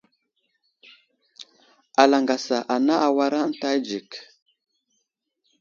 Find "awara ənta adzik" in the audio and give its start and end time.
3.07-4.09